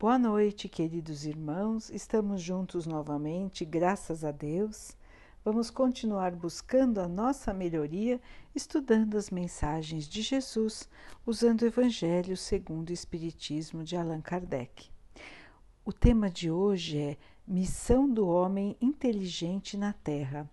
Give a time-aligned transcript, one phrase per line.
[0.00, 1.90] Boa noite, queridos irmãos.
[1.90, 4.96] Estamos juntos novamente, graças a Deus.
[5.44, 8.18] Vamos continuar buscando a nossa melhoria,
[8.54, 10.88] estudando as mensagens de Jesus,
[11.26, 14.90] usando o Evangelho segundo o Espiritismo de Allan Kardec.
[15.84, 20.50] O tema de hoje é Missão do Homem Inteligente na Terra.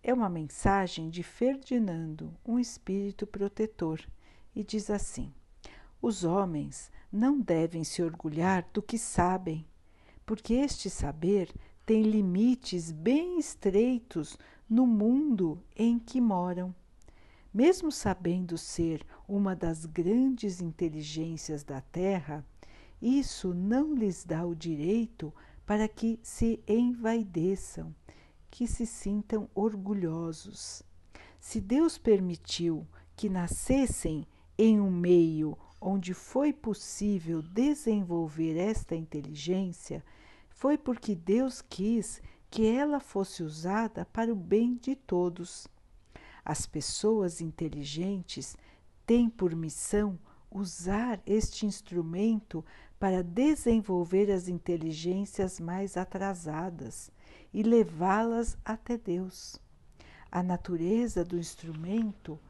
[0.00, 4.00] É uma mensagem de Ferdinando, um espírito protetor,
[4.54, 5.34] e diz assim:
[6.00, 9.66] Os homens não devem se orgulhar do que sabem,
[10.26, 11.50] porque este saber
[11.86, 14.36] tem limites bem estreitos
[14.68, 16.74] no mundo em que moram.
[17.54, 22.44] Mesmo sabendo ser uma das grandes inteligências da Terra,
[23.00, 25.32] isso não lhes dá o direito
[25.64, 27.94] para que se envaideçam,
[28.50, 30.82] que se sintam orgulhosos.
[31.40, 32.86] Se Deus permitiu
[33.16, 34.26] que nascessem
[34.58, 40.04] em um meio onde foi possível desenvolver esta inteligência,
[40.48, 45.66] foi porque Deus quis que ela fosse usada para o bem de todos.
[46.44, 48.56] As pessoas inteligentes
[49.04, 50.18] têm por missão
[50.50, 52.64] usar este instrumento
[52.98, 57.10] para desenvolver as inteligências mais atrasadas
[57.52, 59.60] e levá-las até Deus.
[60.30, 62.40] A natureza do instrumento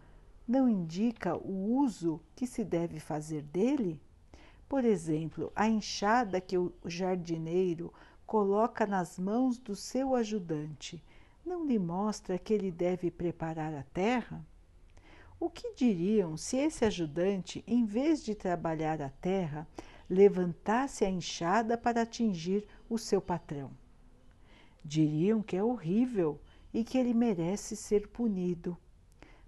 [0.47, 4.01] não indica o uso que se deve fazer dele?
[4.69, 7.93] Por exemplo, a enxada que o jardineiro
[8.27, 11.03] coloca nas mãos do seu ajudante
[11.45, 14.45] não lhe mostra que ele deve preparar a terra?
[15.39, 19.69] O que diriam se esse ajudante, em vez de trabalhar a terra,
[20.09, 23.71] levantasse a enxada para atingir o seu patrão?
[24.85, 26.41] Diriam que é horrível
[26.73, 28.77] e que ele merece ser punido.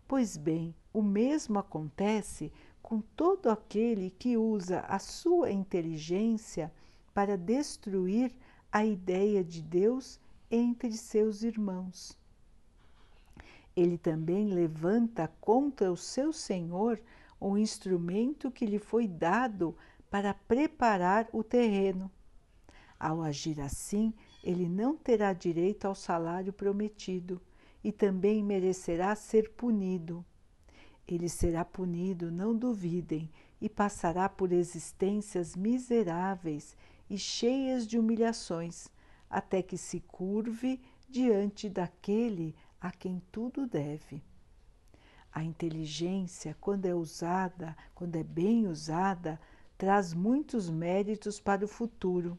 [0.07, 6.73] Pois bem, o mesmo acontece com todo aquele que usa a sua inteligência
[7.15, 8.35] para destruir
[8.73, 10.19] a ideia de Deus
[10.51, 12.19] entre seus irmãos.
[13.77, 17.01] Ele também levanta contra o seu Senhor
[17.39, 19.77] o instrumento que lhe foi dado
[20.11, 22.11] para preparar o terreno.
[22.99, 24.13] Ao agir assim,
[24.43, 27.41] ele não terá direito ao salário prometido
[27.85, 30.25] e também merecerá ser punido.
[31.09, 33.31] Ele será punido, não duvidem,
[33.61, 36.77] e passará por existências miseráveis
[37.09, 38.89] e cheias de humilhações,
[39.29, 44.23] até que se curve diante daquele a quem tudo deve.
[45.33, 49.41] A inteligência, quando é usada, quando é bem usada,
[49.79, 52.39] traz muitos méritos para o futuro.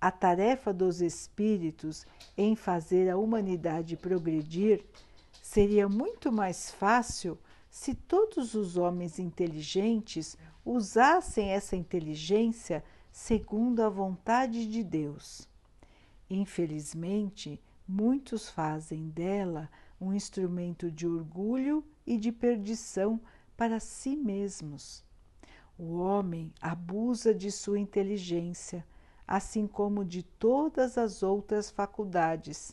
[0.00, 4.84] A tarefa dos espíritos em fazer a humanidade progredir
[5.42, 7.38] seria muito mais fácil
[7.74, 15.48] se todos os homens inteligentes usassem essa inteligência segundo a vontade de Deus.
[16.30, 19.68] Infelizmente, muitos fazem dela
[20.00, 23.20] um instrumento de orgulho e de perdição
[23.56, 25.04] para si mesmos.
[25.76, 28.86] O homem abusa de sua inteligência,
[29.26, 32.72] assim como de todas as outras faculdades.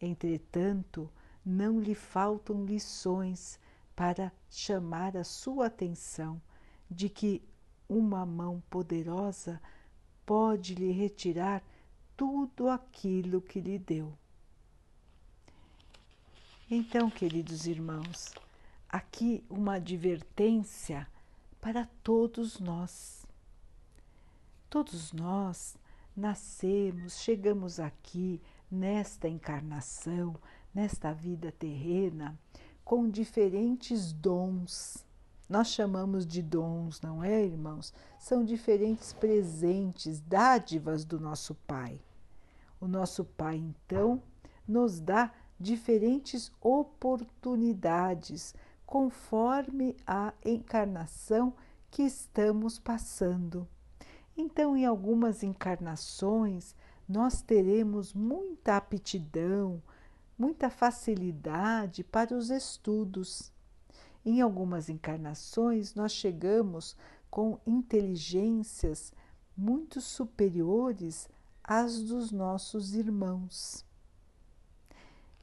[0.00, 1.10] Entretanto,
[1.44, 3.58] não lhe faltam lições
[3.98, 6.40] para chamar a sua atenção
[6.88, 7.42] de que
[7.88, 9.60] uma mão poderosa
[10.24, 11.64] pode lhe retirar
[12.16, 14.16] tudo aquilo que lhe deu.
[16.70, 18.32] Então, queridos irmãos,
[18.88, 21.04] aqui uma advertência
[21.60, 23.26] para todos nós.
[24.70, 25.76] Todos nós
[26.16, 30.36] nascemos, chegamos aqui nesta encarnação,
[30.72, 32.38] nesta vida terrena,
[32.88, 35.04] com diferentes dons.
[35.46, 37.92] Nós chamamos de dons, não é, irmãos?
[38.18, 42.00] São diferentes presentes, dádivas do nosso Pai.
[42.80, 44.22] O nosso Pai, então,
[44.66, 48.54] nos dá diferentes oportunidades
[48.86, 51.52] conforme a encarnação
[51.90, 53.68] que estamos passando.
[54.34, 56.74] Então, em algumas encarnações,
[57.06, 59.82] nós teremos muita aptidão,
[60.38, 63.52] muita facilidade para os estudos.
[64.24, 66.96] Em algumas encarnações, nós chegamos
[67.28, 69.12] com inteligências
[69.56, 71.28] muito superiores
[71.64, 73.84] às dos nossos irmãos.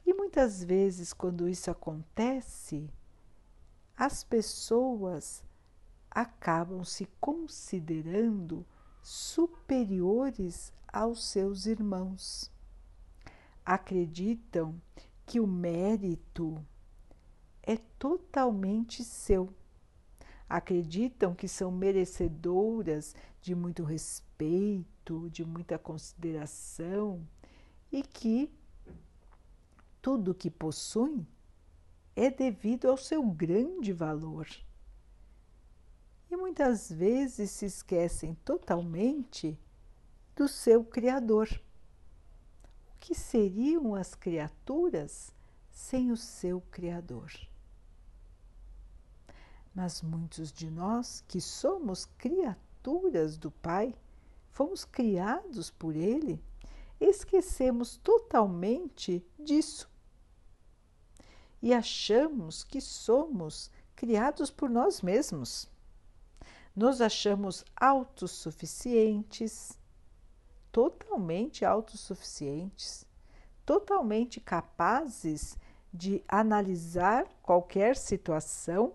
[0.06, 2.88] E muitas vezes, quando isso acontece,
[3.96, 5.44] as pessoas
[6.10, 8.64] acabam se considerando
[9.02, 12.50] superiores aos seus irmãos
[13.66, 14.80] acreditam
[15.26, 16.64] que o mérito
[17.60, 19.52] é totalmente seu.
[20.48, 27.26] acreditam que são merecedoras de muito respeito, de muita consideração
[27.90, 28.48] e que
[30.00, 31.26] tudo que possuem
[32.14, 34.46] é devido ao seu grande valor.
[36.30, 39.58] E muitas vezes se esquecem totalmente
[40.36, 41.48] do seu Criador.
[43.06, 45.32] Que seriam as criaturas
[45.70, 47.30] sem o seu Criador?
[49.72, 53.94] Mas muitos de nós que somos criaturas do Pai,
[54.50, 56.42] fomos criados por Ele,
[56.98, 59.88] esquecemos totalmente disso
[61.62, 65.70] e achamos que somos criados por nós mesmos.
[66.74, 69.78] Nos achamos autossuficientes,
[70.76, 73.06] totalmente autossuficientes,
[73.64, 75.56] totalmente capazes
[75.90, 78.92] de analisar qualquer situação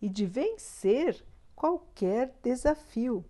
[0.00, 1.26] e de vencer
[1.56, 3.24] qualquer desafio,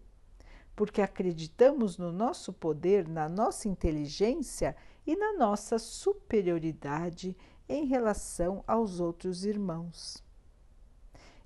[0.77, 4.77] porque acreditamos no nosso poder, na nossa inteligência
[5.07, 7.35] e na nossa superioridade
[7.67, 10.23] em relação aos outros irmãos.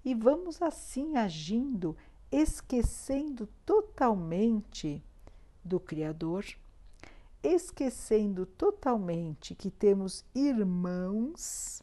[0.05, 1.97] E vamos assim agindo,
[2.33, 5.05] esquecendo totalmente
[5.65, 6.45] do Criador,
[7.43, 11.83] esquecendo totalmente que temos irmãos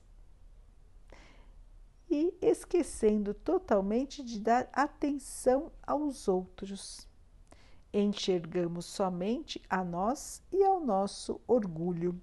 [2.10, 7.07] e esquecendo totalmente de dar atenção aos outros.
[7.94, 12.21] Enxergamos somente a nós e ao nosso orgulho.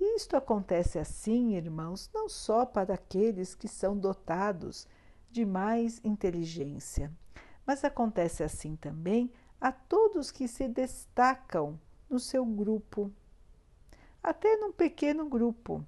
[0.00, 4.86] E isto acontece assim, irmãos, não só para aqueles que são dotados
[5.30, 7.12] de mais inteligência,
[7.66, 9.32] mas acontece assim também
[9.64, 11.80] a todos que se destacam
[12.10, 13.10] no seu grupo,
[14.22, 15.82] até num pequeno grupo.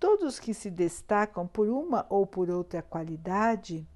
[0.00, 3.86] Todos que se destacam por uma ou por outra qualidade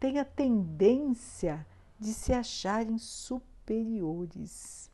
[0.00, 1.64] têm a tendência
[2.00, 4.90] de se acharem superiores,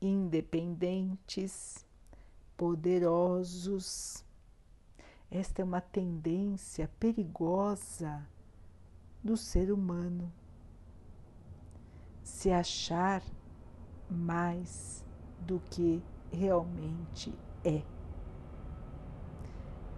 [0.00, 1.84] independentes,
[2.56, 4.24] poderosos.
[5.28, 8.24] Esta é uma tendência perigosa
[9.20, 10.32] do ser humano.
[12.32, 13.22] Se achar
[14.10, 15.04] mais
[15.38, 16.02] do que
[16.32, 17.32] realmente
[17.62, 17.82] é.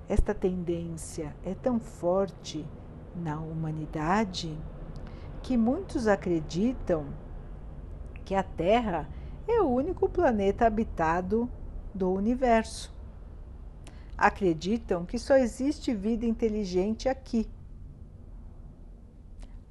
[0.06, 2.66] Esta tendência é tão forte
[3.16, 4.58] na humanidade
[5.42, 7.06] que muitos acreditam
[8.26, 9.08] que a Terra
[9.48, 11.48] é o único planeta habitado
[11.94, 12.92] do universo.
[14.18, 17.48] Acreditam que só existe vida inteligente aqui.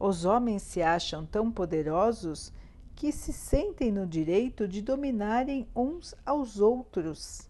[0.05, 2.51] Os homens se acham tão poderosos
[2.94, 7.50] que se sentem no direito de dominarem uns aos outros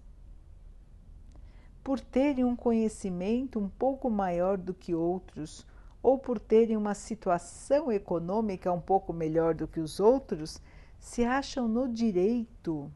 [1.84, 5.66] por terem um conhecimento um pouco maior do que outros,
[6.04, 10.62] ou por terem uma situação econômica um pouco melhor do que os outros,
[11.00, 12.88] se acham no direito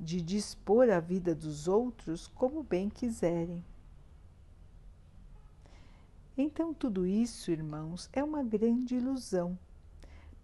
[0.00, 3.64] de dispor a vida dos outros como bem quiserem.
[6.38, 9.58] Então, tudo isso, irmãos, é uma grande ilusão.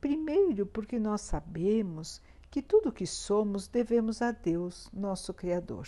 [0.01, 5.87] Primeiro, porque nós sabemos que tudo que somos devemos a Deus, nosso Criador.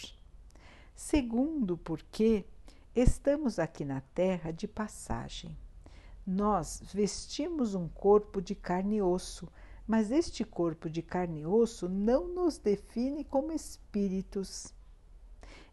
[0.94, 2.44] Segundo, porque
[2.94, 5.56] estamos aqui na Terra de passagem.
[6.26, 9.48] Nós vestimos um corpo de carne e osso,
[9.86, 14.72] mas este corpo de carne e osso não nos define como espíritos.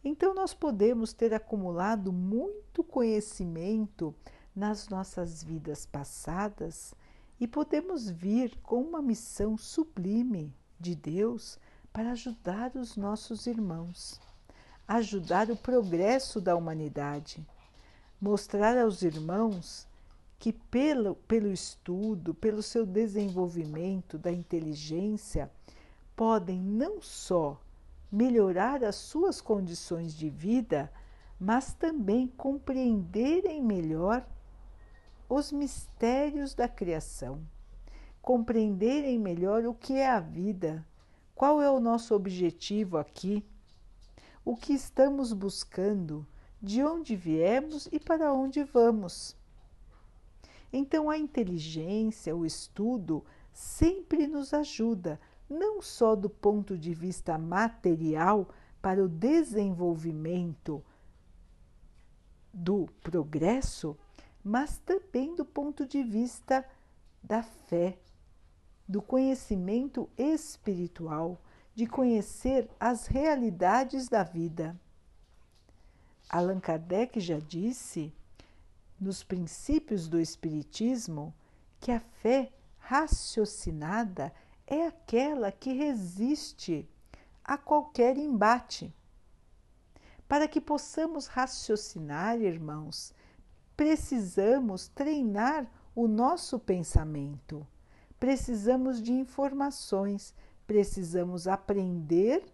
[0.03, 4.13] Então, nós podemos ter acumulado muito conhecimento
[4.55, 6.93] nas nossas vidas passadas
[7.39, 11.59] e podemos vir com uma missão sublime de Deus
[11.93, 14.19] para ajudar os nossos irmãos
[14.91, 17.45] ajudar o progresso da humanidade,
[18.19, 19.87] mostrar aos irmãos
[20.37, 25.49] que, pelo, pelo estudo, pelo seu desenvolvimento da inteligência,
[26.13, 27.57] podem não só
[28.11, 30.91] melhorar as suas condições de vida,
[31.39, 34.25] mas também compreenderem melhor
[35.29, 37.41] os mistérios da criação,
[38.21, 40.85] compreenderem melhor o que é a vida,
[41.33, 43.43] qual é o nosso objetivo aqui
[44.43, 46.25] o que estamos buscando,
[46.61, 49.35] de onde viemos e para onde vamos.
[50.73, 55.19] Então, a inteligência, o estudo, sempre nos ajuda,
[55.51, 58.49] não só do ponto de vista material,
[58.81, 60.83] para o desenvolvimento
[62.51, 63.95] do progresso,
[64.43, 66.65] mas também do ponto de vista
[67.21, 67.97] da fé,
[68.87, 71.39] do conhecimento espiritual
[71.75, 74.75] de conhecer as realidades da vida.
[76.27, 78.13] Allan Kardec já disse,
[78.99, 81.33] nos princípios do Espiritismo
[81.79, 84.33] que a fé raciocinada
[84.71, 86.87] é aquela que resiste
[87.43, 88.95] a qualquer embate.
[90.29, 93.13] Para que possamos raciocinar, irmãos,
[93.75, 97.67] precisamos treinar o nosso pensamento,
[98.17, 100.33] precisamos de informações,
[100.65, 102.45] precisamos aprender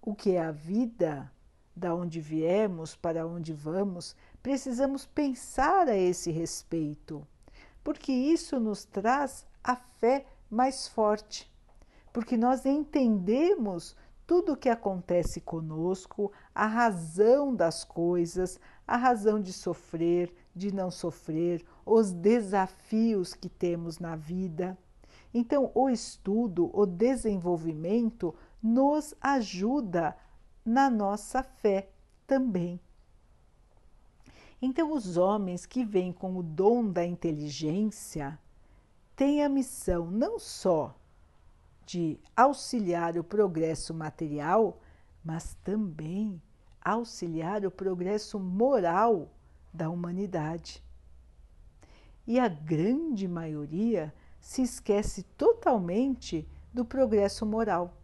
[0.00, 1.28] o que é a vida,
[1.74, 7.26] da onde viemos, para onde vamos, precisamos pensar a esse respeito,
[7.82, 11.47] porque isso nos traz a fé mais forte,
[12.18, 13.94] porque nós entendemos
[14.26, 20.90] tudo o que acontece conosco, a razão das coisas, a razão de sofrer, de não
[20.90, 24.76] sofrer, os desafios que temos na vida.
[25.32, 30.16] Então, o estudo, o desenvolvimento nos ajuda
[30.64, 31.88] na nossa fé
[32.26, 32.80] também.
[34.60, 38.36] Então, os homens que vêm com o dom da inteligência
[39.14, 40.97] têm a missão não só
[41.88, 44.78] de auxiliar o progresso material,
[45.24, 46.40] mas também
[46.82, 49.32] auxiliar o progresso moral
[49.72, 50.84] da humanidade.
[52.26, 57.96] E a grande maioria se esquece totalmente do progresso moral.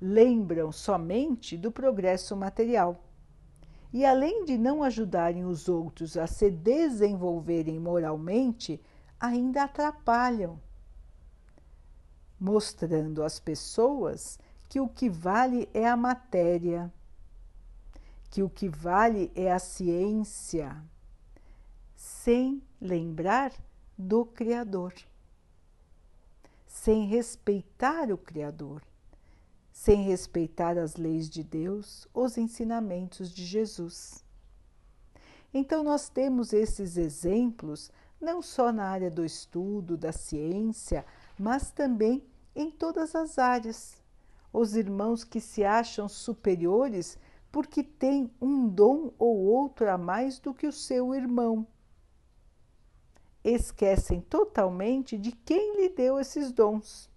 [0.00, 3.04] Lembram somente do progresso material.
[3.92, 8.80] E além de não ajudarem os outros a se desenvolverem moralmente,
[9.18, 10.60] ainda atrapalham,
[12.40, 16.90] mostrando às pessoas que o que vale é a matéria,
[18.30, 20.82] que o que vale é a ciência,
[21.94, 23.52] sem lembrar
[23.98, 24.94] do Criador,
[26.66, 28.82] sem respeitar o Criador,
[29.72, 34.24] sem respeitar as leis de Deus, os ensinamentos de Jesus.
[35.52, 41.04] Então, nós temos esses exemplos não só na área do estudo, da ciência,
[41.38, 42.22] mas também
[42.54, 44.02] em todas as áreas.
[44.52, 47.18] Os irmãos que se acham superiores
[47.52, 51.66] porque têm um dom ou outro a mais do que o seu irmão.
[53.42, 57.08] Esquecem totalmente de quem lhe deu esses dons.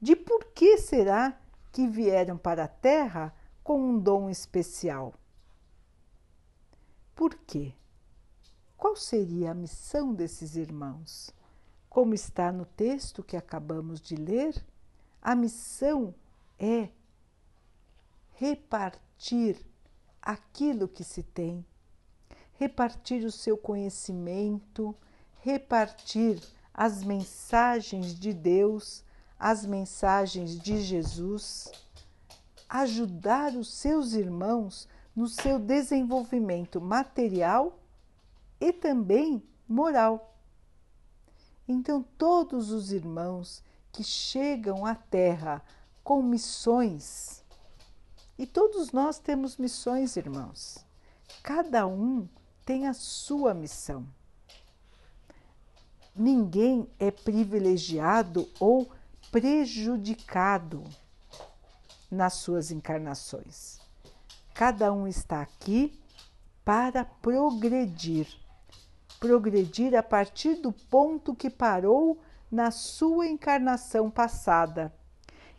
[0.00, 1.38] De por que será
[1.72, 5.12] que vieram para a Terra com um dom especial?
[7.14, 7.74] Por quê?
[8.76, 11.34] Qual seria a missão desses irmãos?
[11.98, 14.54] Como está no texto que acabamos de ler,
[15.20, 16.14] a missão
[16.56, 16.90] é
[18.34, 19.66] repartir
[20.22, 21.66] aquilo que se tem,
[22.52, 24.94] repartir o seu conhecimento,
[25.40, 26.40] repartir
[26.72, 29.02] as mensagens de Deus,
[29.36, 31.68] as mensagens de Jesus,
[32.68, 37.76] ajudar os seus irmãos no seu desenvolvimento material
[38.60, 40.37] e também moral.
[41.68, 45.62] Então, todos os irmãos que chegam à Terra
[46.02, 47.44] com missões,
[48.38, 50.78] e todos nós temos missões, irmãos,
[51.42, 52.26] cada um
[52.64, 54.06] tem a sua missão.
[56.16, 58.90] Ninguém é privilegiado ou
[59.30, 60.82] prejudicado
[62.10, 63.78] nas suas encarnações.
[64.54, 66.00] Cada um está aqui
[66.64, 68.26] para progredir
[69.18, 72.18] progredir a partir do ponto que parou
[72.50, 74.92] na sua encarnação passada.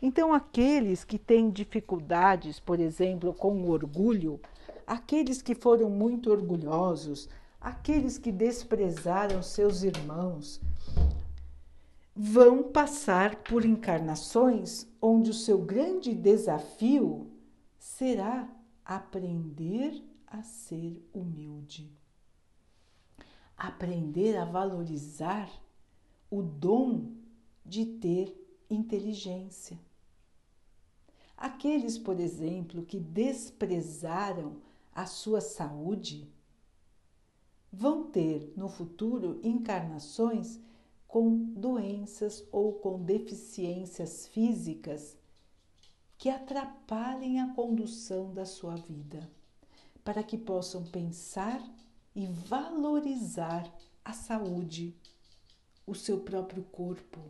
[0.02, 4.40] Então, aqueles que têm dificuldades, por exemplo, com o orgulho,
[4.86, 7.28] aqueles que foram muito orgulhosos,
[7.60, 10.60] aqueles que desprezaram seus irmãos,
[12.16, 17.30] vão passar por encarnações onde o seu grande desafio
[17.78, 18.48] será
[18.84, 21.99] aprender a ser humilde
[23.60, 25.50] aprender a valorizar
[26.30, 27.12] o dom
[27.62, 28.34] de ter
[28.70, 29.78] inteligência.
[31.36, 34.62] Aqueles, por exemplo, que desprezaram
[34.94, 36.26] a sua saúde,
[37.70, 40.58] vão ter no futuro encarnações
[41.06, 45.18] com doenças ou com deficiências físicas
[46.16, 49.30] que atrapalhem a condução da sua vida,
[50.02, 51.62] para que possam pensar
[52.14, 53.72] e valorizar
[54.04, 54.94] a saúde,
[55.86, 57.20] o seu próprio corpo,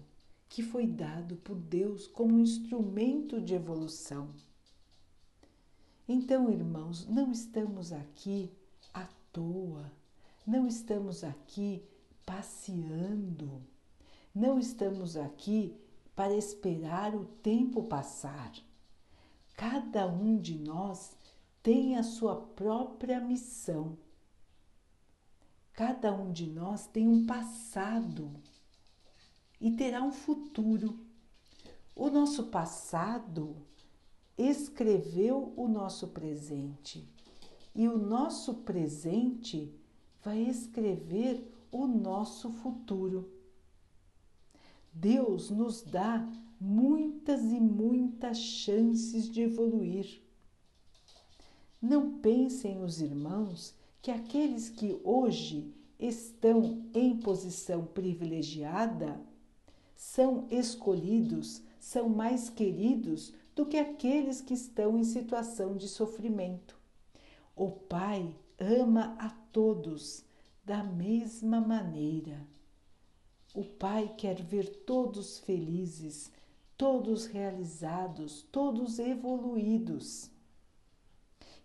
[0.48, 4.30] que foi dado por Deus como instrumento de evolução.
[6.08, 8.50] Então, irmãos, não estamos aqui
[8.92, 9.92] à toa,
[10.46, 11.84] não estamos aqui
[12.26, 13.62] passeando,
[14.34, 15.76] não estamos aqui
[16.16, 18.52] para esperar o tempo passar.
[19.56, 21.16] Cada um de nós
[21.62, 23.96] tem a sua própria missão
[25.80, 28.30] Cada um de nós tem um passado
[29.58, 31.00] e terá um futuro.
[31.96, 33.56] O nosso passado
[34.36, 37.08] escreveu o nosso presente
[37.74, 39.74] e o nosso presente
[40.22, 43.32] vai escrever o nosso futuro.
[44.92, 50.20] Deus nos dá muitas e muitas chances de evoluir.
[51.80, 59.20] Não pensem os irmãos que aqueles que hoje estão em posição privilegiada
[59.94, 66.78] são escolhidos, são mais queridos do que aqueles que estão em situação de sofrimento.
[67.54, 70.24] O Pai ama a todos
[70.64, 72.46] da mesma maneira.
[73.54, 76.32] O Pai quer ver todos felizes,
[76.78, 80.30] todos realizados, todos evoluídos.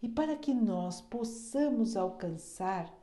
[0.02, 2.94] E para que nós possamos alcançar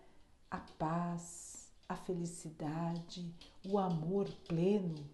[0.50, 3.34] a paz, a felicidade,
[3.66, 5.04] o amor pleno,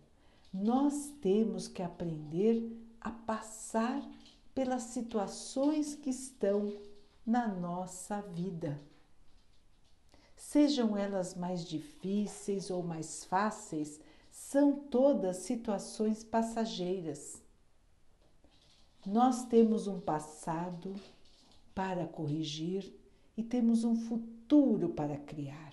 [0.53, 4.03] nós temos que aprender a passar
[4.55, 6.77] pelas situações que estão
[7.25, 8.81] na nossa vida.
[10.37, 17.43] Sejam elas mais difíceis ou mais fáceis, são todas situações passageiras.
[19.05, 20.95] Nós temos um passado
[21.79, 22.93] para corrigir
[23.37, 25.73] e temos um futuro para criar.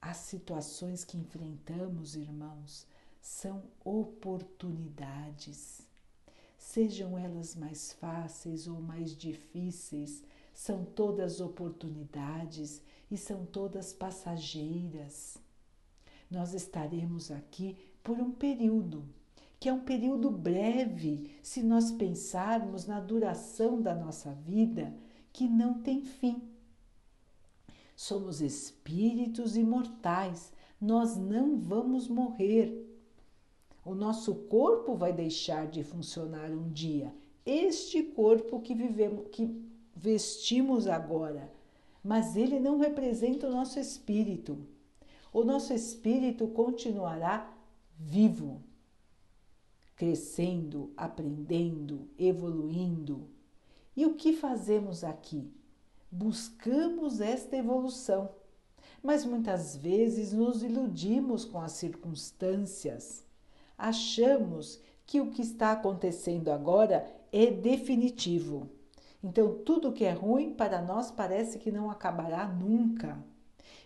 [0.00, 2.86] As situações que enfrentamos, irmãos,
[3.20, 5.82] são oportunidades.
[6.56, 12.80] Sejam elas mais fáceis ou mais difíceis, são todas oportunidades
[13.10, 15.36] e são todas passageiras.
[16.30, 19.06] Nós estaremos aqui por um período,
[19.60, 24.94] que é um período breve, se nós pensarmos na duração da nossa vida,
[25.30, 26.42] que não tem fim.
[27.94, 30.50] Somos espíritos imortais,
[30.80, 32.90] nós não vamos morrer.
[33.84, 37.14] O nosso corpo vai deixar de funcionar um dia.
[37.44, 39.62] Este corpo que vivemos, que
[39.94, 41.52] vestimos agora,
[42.02, 44.58] mas ele não representa o nosso espírito.
[45.30, 47.54] O nosso espírito continuará
[47.98, 48.62] vivo,
[50.00, 53.28] crescendo, aprendendo, evoluindo.
[53.94, 55.52] E o que fazemos aqui?
[56.10, 58.30] Buscamos esta evolução,
[59.02, 63.28] mas muitas vezes nos iludimos com as circunstâncias
[63.76, 68.70] achamos que o que está acontecendo agora é definitivo.
[69.22, 73.22] Então, tudo que é ruim para nós parece que não acabará nunca.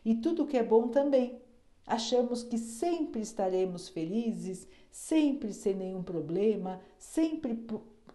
[0.05, 1.42] E tudo que é bom também.
[1.87, 7.66] Achamos que sempre estaremos felizes, sempre sem nenhum problema, sempre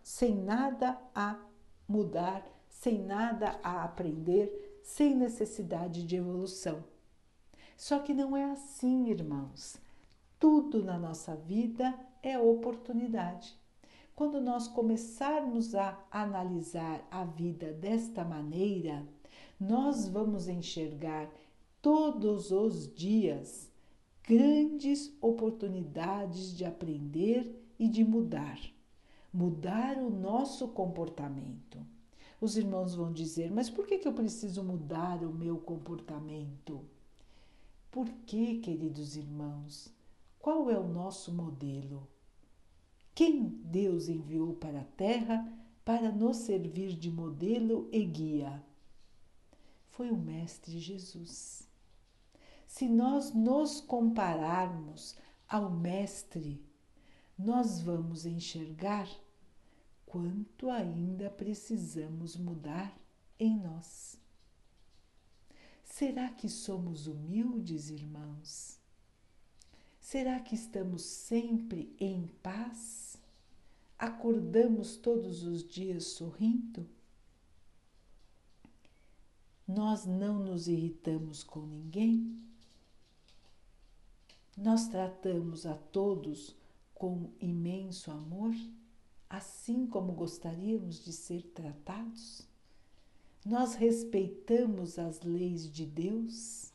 [0.01, 1.39] sem nada a
[1.87, 6.83] mudar, sem nada a aprender, sem necessidade de evolução.
[7.77, 9.77] Só que não é assim, irmãos.
[10.39, 13.57] Tudo na nossa vida é oportunidade.
[14.15, 19.07] Quando nós começarmos a analisar a vida desta maneira,
[19.59, 21.29] nós vamos enxergar
[21.81, 23.69] todos os dias
[24.23, 28.59] grandes oportunidades de aprender e de mudar,
[29.33, 31.79] mudar o nosso comportamento.
[32.41, 36.81] Os irmãos vão dizer: Mas por que, que eu preciso mudar o meu comportamento?
[37.91, 39.93] Por que, queridos irmãos?
[40.39, 42.07] Qual é o nosso modelo?
[43.15, 45.51] Quem Deus enviou para a Terra
[45.83, 48.63] para nos servir de modelo e guia?
[49.89, 51.68] Foi o Mestre Jesus.
[52.79, 55.17] Se nós nos compararmos
[55.49, 56.65] ao Mestre,
[57.37, 59.05] nós vamos enxergar
[60.05, 62.97] quanto ainda precisamos mudar
[63.37, 64.17] em nós.
[65.83, 68.79] Será que somos humildes, irmãos?
[69.99, 73.17] Será que estamos sempre em paz?
[73.97, 76.89] Acordamos todos os dias sorrindo?
[79.67, 82.48] Nós não nos irritamos com ninguém?
[84.61, 86.53] Nós tratamos a todos
[86.93, 88.53] com imenso amor,
[89.29, 92.45] assim como gostaríamos de ser tratados?
[93.45, 96.73] Nós respeitamos as leis de Deus?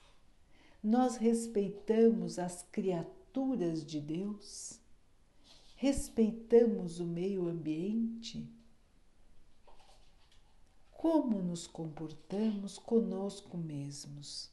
[0.83, 3.15] Nós respeitamos as criaturas?
[3.85, 4.81] de Deus?
[5.75, 8.49] Respeitamos o meio ambiente?
[10.93, 14.51] Como nos comportamos conosco mesmos?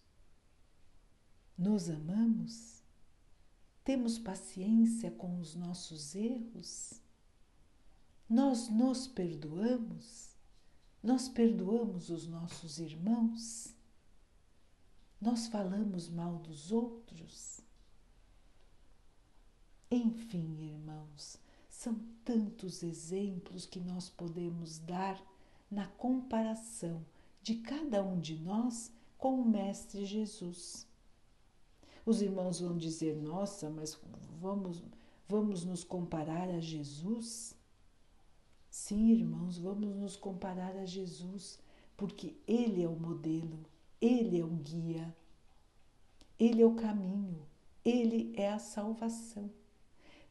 [1.56, 2.81] Nos amamos?
[3.92, 6.94] Temos paciência com os nossos erros?
[8.30, 10.34] Nós nos perdoamos?
[11.04, 13.76] Nós perdoamos os nossos irmãos?
[15.20, 17.60] Nós falamos mal dos outros.
[19.92, 21.36] Enfim, irmãos,
[21.70, 25.22] são tantos exemplos que nós podemos dar
[25.70, 27.06] na comparação
[27.44, 30.90] de cada um de nós com o Mestre Jesus.
[32.06, 34.00] Os irmãos vão dizer: "Nossa, mas
[34.40, 34.84] vamos
[35.28, 37.56] vamos nos comparar a Jesus?"
[38.70, 41.60] Sim, irmãos, vamos nos comparar a Jesus,
[41.98, 43.60] porque ele é o modelo,
[44.00, 45.14] ele é o guia,
[46.40, 47.46] ele é o caminho,
[47.84, 49.52] ele é a salvação.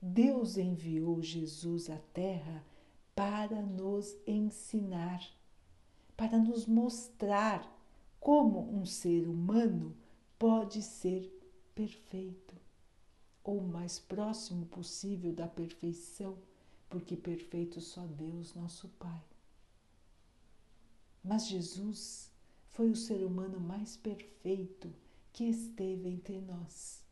[0.01, 2.65] Deus enviou Jesus à Terra
[3.15, 5.23] para nos ensinar,
[6.17, 7.71] para nos mostrar
[8.19, 9.95] como um ser humano
[10.39, 11.31] pode ser
[11.81, 12.55] perfeito,
[13.43, 16.37] ou o mais próximo possível da perfeição,
[16.91, 19.23] porque perfeito só Deus, nosso Pai.
[21.25, 22.31] Mas Jesus
[22.69, 24.93] foi o ser humano mais perfeito
[25.33, 27.03] que esteve entre nós.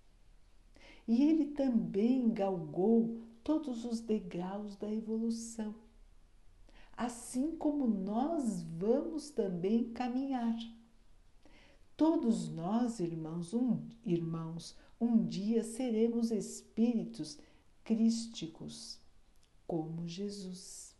[1.06, 5.74] E ele também galgou todos os degraus da evolução,
[6.94, 10.58] assim como nós vamos também caminhar.
[11.98, 17.36] Todos nós, irmãos, um, irmãos, um dia seremos espíritos
[17.82, 19.00] crísticos,
[19.66, 20.94] como Jesus.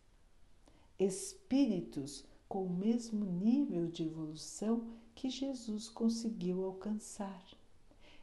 [0.98, 7.46] Espíritos com o mesmo nível de evolução que Jesus conseguiu alcançar.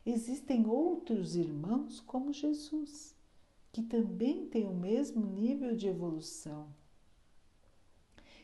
[0.06, 3.16] Existem outros irmãos como Jesus,
[3.72, 6.68] que também têm o mesmo nível de evolução,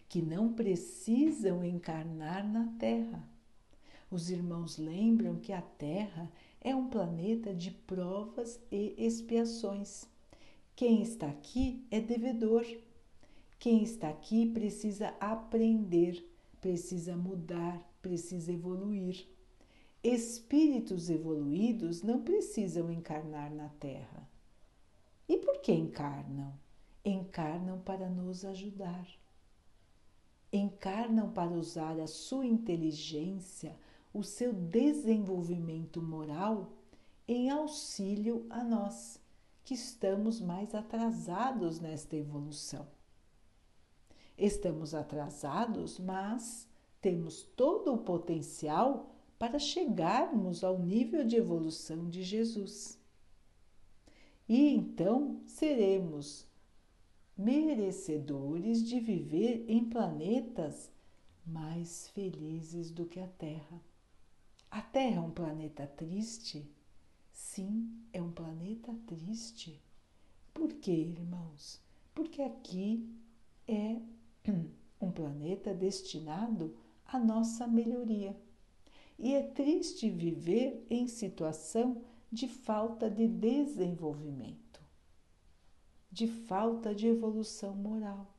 [0.08, 3.30] que não precisam encarnar na Terra.
[4.12, 10.06] Os irmãos lembram que a Terra é um planeta de provas e expiações.
[10.76, 12.66] Quem está aqui é devedor.
[13.58, 19.26] Quem está aqui precisa aprender, precisa mudar, precisa evoluir.
[20.04, 24.28] Espíritos evoluídos não precisam encarnar na Terra.
[25.30, 26.54] E por que encarnam?
[27.06, 29.08] Encarnam para nos ajudar.
[30.52, 33.74] Encarnam para usar a sua inteligência,
[34.14, 36.74] o seu desenvolvimento moral
[37.28, 39.20] em auxílio a nós,
[39.64, 42.88] que estamos mais atrasados nesta evolução.
[44.38, 46.68] Estamos atrasados, mas
[47.00, 53.00] temos todo o potencial para chegarmos ao nível de evolução de Jesus.
[54.48, 56.46] E então seremos
[57.38, 60.92] merecedores de viver em planetas
[61.46, 63.82] mais felizes do que a Terra.
[64.72, 66.66] A Terra é um planeta triste?
[67.34, 69.84] Sim, é um planeta triste.
[70.54, 71.82] Por quê, irmãos?
[72.16, 73.06] Porque aqui
[73.68, 73.98] é
[75.02, 76.74] um planeta destinado
[77.06, 78.34] à nossa melhoria
[79.20, 84.80] e é triste viver em situação de falta de desenvolvimento,
[86.10, 88.34] de falta de evolução moral.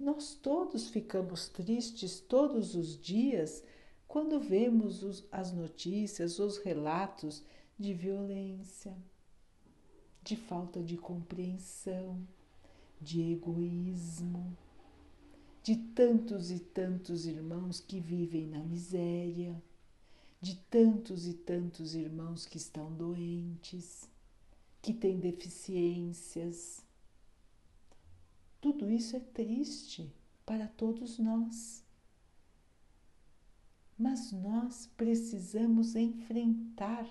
[0.00, 3.62] Nós todos ficamos tristes todos os dias
[4.08, 7.44] quando vemos os, as notícias, os relatos
[7.78, 8.96] de violência,
[10.22, 12.26] de falta de compreensão,
[13.00, 14.56] de egoísmo,
[15.62, 19.62] de tantos e tantos irmãos que vivem na miséria
[20.40, 24.08] de tantos e tantos irmãos que estão doentes,
[24.80, 26.84] que têm deficiências.
[28.60, 30.12] Tudo isso é triste
[30.46, 31.84] para todos nós.
[33.98, 37.10] Mas nós precisamos enfrentar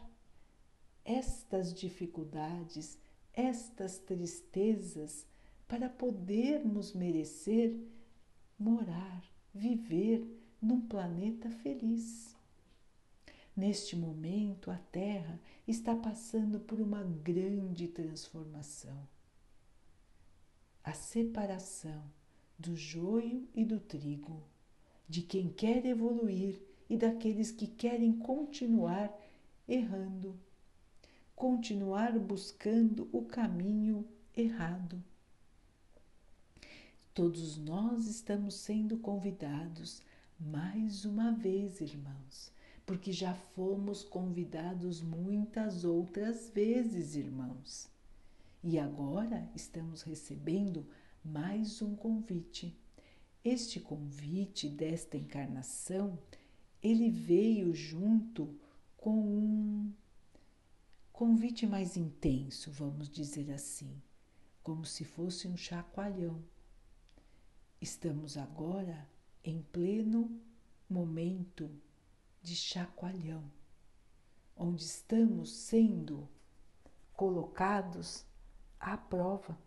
[1.04, 2.98] estas dificuldades,
[3.34, 5.28] estas tristezas,
[5.68, 7.78] para podermos merecer
[8.58, 9.24] morar,
[9.54, 10.26] viver
[10.62, 12.36] num planeta feliz.
[13.56, 19.08] Neste momento, a Terra está passando por uma grande transformação.
[20.84, 22.04] A separação
[22.58, 24.42] do joio e do trigo,
[25.10, 29.14] de quem quer evoluir e daqueles que querem continuar
[29.68, 30.40] errando,
[31.36, 35.04] continuar buscando o caminho errado.
[37.14, 40.02] Todos nós estamos sendo convidados
[40.40, 42.52] mais uma vez, irmãos,
[42.86, 47.90] porque já fomos convidados muitas outras vezes, irmãos.
[48.64, 50.86] E agora estamos recebendo
[51.24, 52.78] mais um convite.
[53.44, 56.20] Este convite desta encarnação,
[56.82, 58.56] ele veio junto
[58.98, 59.94] com um
[61.12, 64.02] convite mais intenso, vamos dizer assim,
[64.62, 66.44] como se fosse um chacoalhão.
[67.82, 69.08] Estamos agora
[69.44, 70.40] em pleno
[70.90, 71.70] momento
[72.42, 73.44] de chacoalhão,
[74.56, 76.28] onde estamos sendo
[77.14, 78.26] colocados
[78.80, 79.58] à prova.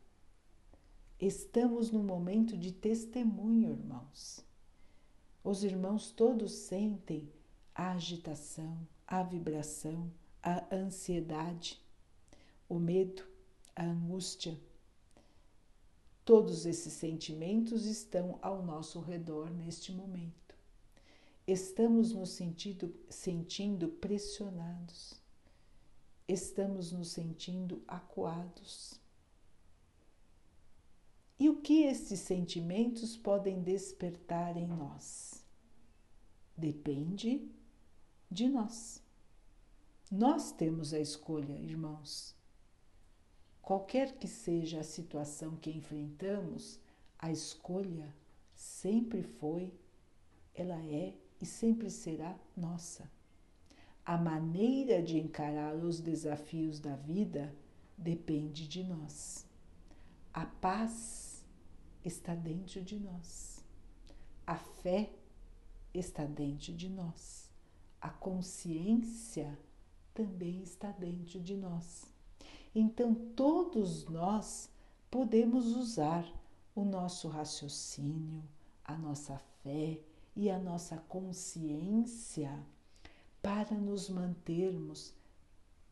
[1.18, 4.44] Estamos no momento de testemunho, irmãos.
[5.42, 7.26] Os irmãos todos sentem
[7.74, 11.81] a agitação, a vibração, a ansiedade,
[12.68, 13.24] o medo,
[13.74, 14.61] a angústia.
[16.26, 20.55] Todos esses sentimentos estão ao nosso redor neste momento.
[21.46, 25.14] Estamos nos sentindo, sentindo pressionados,
[26.29, 28.99] estamos nos sentindo acuados.
[31.62, 35.44] Que esses sentimentos podem despertar em nós?
[36.57, 37.49] Depende
[38.31, 39.03] de nós.
[40.11, 42.35] Nós temos a escolha, irmãos.
[43.62, 46.81] Qualquer que seja a situação que enfrentamos,
[47.18, 48.12] a escolha
[48.55, 49.73] sempre foi,
[50.55, 53.09] ela é e sempre será nossa.
[54.05, 57.55] A maneira de encarar os desafios da vida
[57.96, 59.46] depende de nós.
[60.33, 61.29] A paz
[62.04, 63.64] está dentro de nós.
[64.46, 65.10] A fé
[65.92, 67.50] está dentro de nós.
[68.00, 69.58] A consciência
[70.14, 72.06] também está dentro de nós.
[72.74, 74.70] Então, todos nós
[75.10, 76.26] podemos usar
[76.74, 78.42] o nosso raciocínio,
[78.84, 80.00] a nossa fé
[80.36, 82.64] e a nossa consciência
[83.42, 85.12] para nos mantermos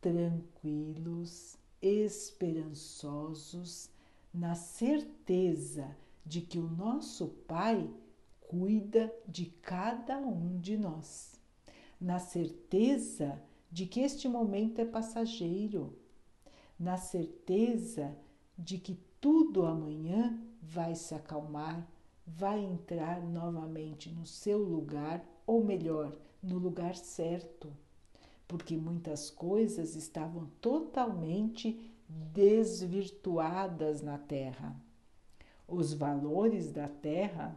[0.01, 3.91] tranquilos, esperançosos,
[4.33, 7.89] na certeza de que o nosso Pai
[8.41, 11.41] cuida de cada um de nós,
[12.01, 15.99] na certeza de que este momento é passageiro.
[16.79, 18.17] Na certeza
[18.57, 21.87] de que tudo amanhã vai se acalmar,
[22.27, 27.73] vai entrar novamente no seu lugar, ou melhor, no lugar certo,
[28.47, 34.75] porque muitas coisas estavam totalmente desvirtuadas na Terra.
[35.67, 37.55] Os valores da Terra,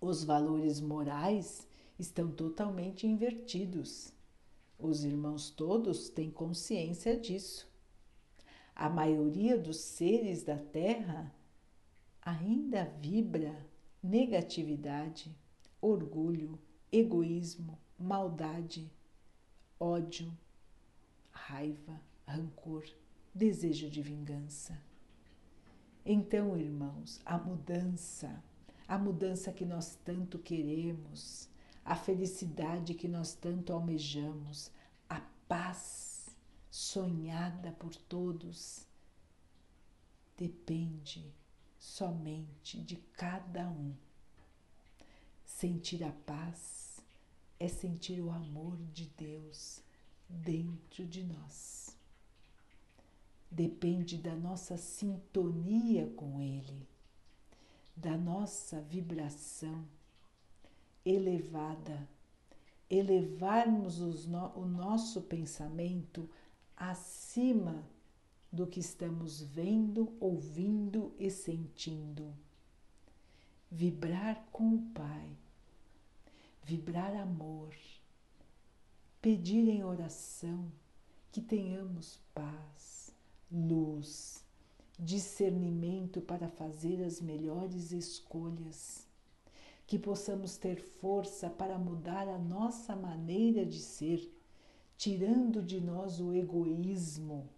[0.00, 1.66] os valores morais,
[1.98, 4.12] estão totalmente invertidos.
[4.78, 7.66] Os irmãos todos têm consciência disso
[8.76, 11.34] a maioria dos seres da Terra
[12.20, 13.66] ainda vibra
[14.02, 15.34] negatividade,
[15.80, 16.58] orgulho,
[16.92, 18.92] egoísmo, maldade,
[19.80, 20.30] ódio,
[21.30, 22.84] raiva, rancor,
[23.36, 24.80] desejo de vingança.
[26.04, 28.42] Então, irmãos, a mudança,
[28.88, 31.48] a mudança que nós tanto queremos,
[31.84, 34.70] a felicidade que nós tanto almejamos,
[35.08, 36.34] a paz
[36.70, 38.86] sonhada por todos,
[40.36, 41.34] depende
[41.78, 43.94] somente de cada um.
[45.44, 47.00] Sentir a paz
[47.60, 49.82] é sentir o amor de Deus
[50.28, 51.95] dentro de nós.
[53.50, 56.86] Depende da nossa sintonia com Ele,
[57.96, 59.84] da nossa vibração
[61.06, 62.08] elevada,
[62.90, 66.28] elevarmos no, o nosso pensamento
[66.76, 67.84] acima
[68.50, 72.34] do que estamos vendo, ouvindo e sentindo.
[73.70, 75.30] Vibrar com o Pai,
[76.64, 77.74] vibrar amor,
[79.20, 80.70] pedir em oração
[81.30, 83.05] que tenhamos paz,
[83.50, 84.44] luz,
[84.98, 89.06] discernimento para fazer as melhores escolhas,
[89.86, 94.32] que possamos ter força para mudar a nossa maneira de ser
[94.96, 97.48] tirando de nós o egoísmo,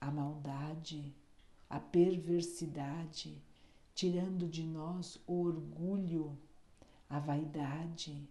[0.00, 1.14] a maldade,
[1.68, 3.40] a perversidade,
[3.94, 6.36] tirando de nós o orgulho,
[7.08, 8.28] a vaidade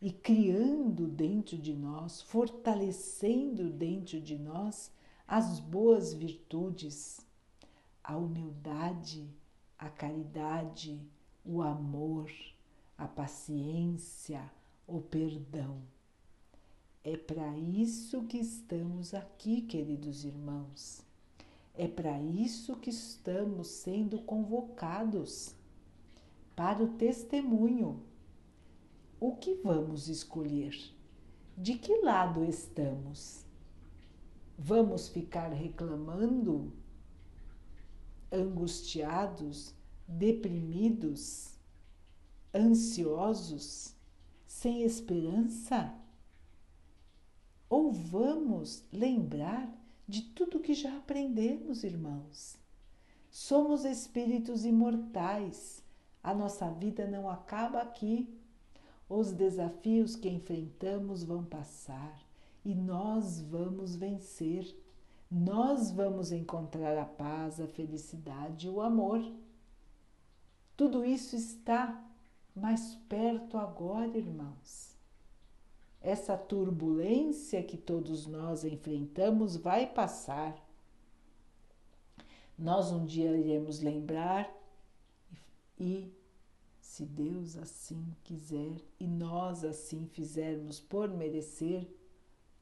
[0.00, 4.90] e criando dentro de nós, fortalecendo dentro de nós
[5.26, 7.20] as boas virtudes,
[8.02, 9.28] a humildade,
[9.76, 11.00] a caridade,
[11.44, 12.30] o amor,
[12.96, 14.48] a paciência,
[14.86, 15.82] o perdão.
[17.02, 21.02] É para isso que estamos aqui, queridos irmãos.
[21.74, 25.54] É para isso que estamos sendo convocados
[26.54, 28.02] para o testemunho.
[29.20, 30.74] O que vamos escolher?
[31.56, 33.45] De que lado estamos?
[34.58, 36.72] Vamos ficar reclamando,
[38.32, 39.74] angustiados,
[40.08, 41.58] deprimidos,
[42.54, 43.94] ansiosos,
[44.46, 45.94] sem esperança?
[47.68, 49.70] Ou vamos lembrar
[50.08, 52.56] de tudo que já aprendemos, irmãos?
[53.30, 55.84] Somos espíritos imortais.
[56.22, 58.34] A nossa vida não acaba aqui.
[59.06, 62.25] Os desafios que enfrentamos vão passar
[62.66, 64.76] e nós vamos vencer.
[65.30, 69.24] Nós vamos encontrar a paz, a felicidade e o amor.
[70.76, 72.04] Tudo isso está
[72.56, 74.96] mais perto agora, irmãos.
[76.00, 80.60] Essa turbulência que todos nós enfrentamos vai passar.
[82.58, 84.52] Nós um dia iremos lembrar
[85.78, 86.12] e,
[86.80, 91.86] se Deus assim quiser e nós assim fizermos por merecer,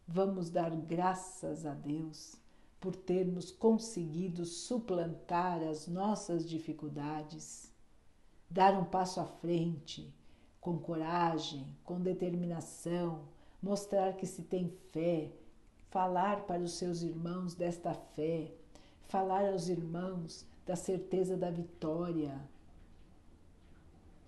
[0.06, 2.36] vamos dar graças a Deus
[2.80, 7.72] por termos conseguido suplantar as nossas dificuldades,
[8.50, 10.14] dar um passo à frente,
[10.60, 13.22] com coragem, com determinação,
[13.62, 15.32] mostrar que se tem fé,
[15.88, 18.52] falar para os seus irmãos desta fé,
[19.08, 22.38] falar aos irmãos da certeza da vitória.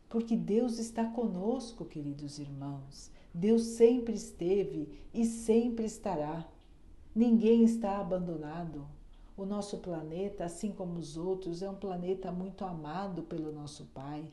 [0.08, 3.10] Porque Deus está conosco, queridos irmãos.
[3.36, 6.48] Deus sempre esteve e sempre estará.
[7.14, 8.88] Ninguém está abandonado.
[9.36, 14.32] O nosso planeta, assim como os outros, é um planeta muito amado pelo nosso Pai.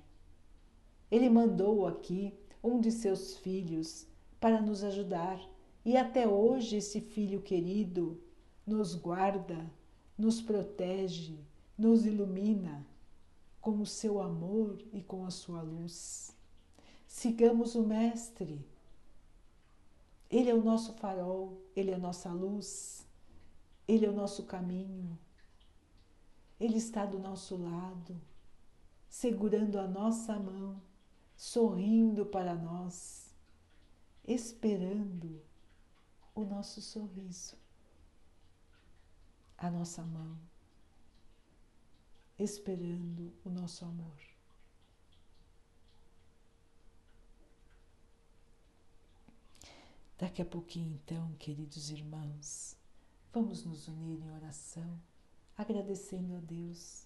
[1.12, 4.08] Ele mandou aqui um de seus filhos
[4.40, 5.38] para nos ajudar,
[5.84, 8.18] e até hoje esse filho querido
[8.66, 9.70] nos guarda,
[10.18, 11.38] nos protege,
[11.78, 12.88] nos ilumina
[13.60, 16.34] com o seu amor e com a sua luz.
[17.06, 18.66] Sigamos o Mestre
[20.34, 23.08] ele é o nosso farol, ele é a nossa luz,
[23.88, 25.16] ele é o nosso caminho.
[26.60, 28.20] Ele está do nosso lado,
[29.08, 30.82] segurando a nossa mão,
[31.36, 33.32] sorrindo para nós,
[34.26, 35.40] esperando
[36.34, 37.56] o nosso sorriso,
[39.56, 40.36] a nossa mão,
[42.40, 44.33] esperando o nosso amor.
[50.24, 52.78] Daqui a pouquinho, então, queridos irmãos,
[53.34, 54.98] vamos nos unir em oração,
[55.58, 57.06] agradecendo a Deus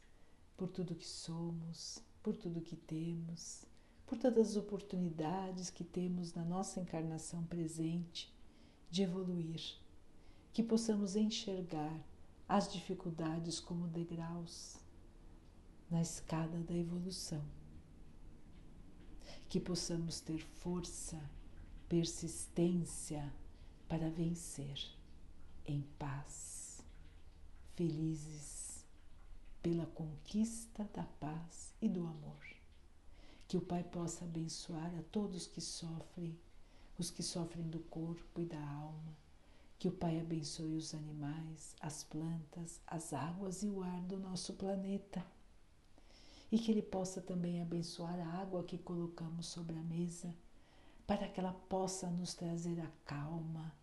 [0.56, 3.66] por tudo que somos, por tudo que temos,
[4.06, 8.32] por todas as oportunidades que temos na nossa encarnação presente
[8.92, 9.80] de evoluir,
[10.54, 12.00] que possamos enxergar
[12.48, 14.78] as dificuldades como degraus
[15.90, 17.44] na escada da evolução,
[19.50, 21.20] que possamos ter força
[21.90, 23.34] persistência
[23.88, 24.78] para vencer
[25.66, 26.84] em paz,
[27.76, 28.86] felizes
[29.62, 32.46] pela conquista da paz e do amor.
[33.48, 36.38] Que o Pai possa abençoar a todos que sofrem,
[37.00, 39.18] os que sofrem do corpo e da alma.
[39.80, 44.54] Que o Pai abençoe os animais, as plantas, as águas e o ar do nosso
[44.54, 45.26] planeta.
[46.52, 50.36] E que Ele possa também abençoar a água que colocamos sobre a mesa
[51.08, 53.74] para que ela possa nos trazer a calma,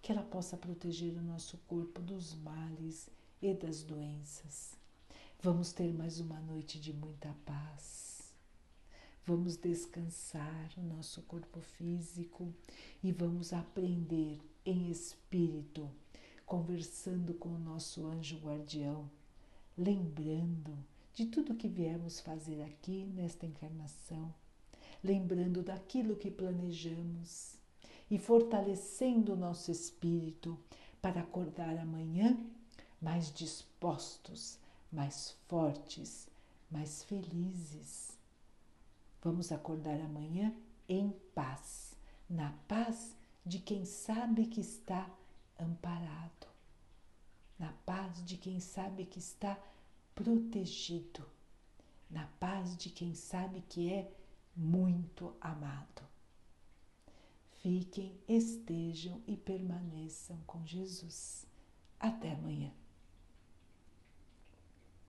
[0.00, 3.10] que ela possa proteger o nosso corpo dos males
[3.42, 4.74] e das doenças.
[5.42, 8.32] Vamos ter mais uma noite de muita paz.
[9.26, 12.54] Vamos descansar o nosso corpo físico
[13.02, 15.90] e vamos aprender em espírito,
[16.46, 19.10] conversando com o nosso anjo guardião,
[19.76, 20.74] lembrando
[21.12, 24.34] de tudo que viemos fazer aqui nesta encarnação
[25.02, 27.56] lembrando daquilo que planejamos
[28.10, 30.58] e fortalecendo o nosso espírito
[31.00, 32.38] para acordar amanhã
[33.00, 34.58] mais dispostos,
[34.92, 36.28] mais fortes,
[36.70, 38.18] mais felizes.
[39.22, 40.54] Vamos acordar amanhã
[40.88, 41.94] em paz,
[42.28, 45.08] na paz de quem sabe que está
[45.58, 46.46] amparado,
[47.58, 49.58] na paz de quem sabe que está
[50.14, 51.24] protegido,
[52.10, 54.10] na paz de quem sabe que é
[54.60, 56.02] muito amado.
[57.62, 61.46] Fiquem, estejam e permaneçam com Jesus.
[61.98, 62.70] Até amanhã.